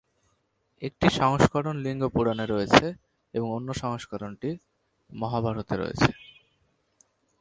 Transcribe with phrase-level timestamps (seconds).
[0.81, 2.85] একটি সংস্করণ লিঙ্গ পুরাণে রয়েছে
[3.33, 4.49] এবং অন্য সংস্করণটি
[5.09, 6.09] মহাভারতে রয়েছে।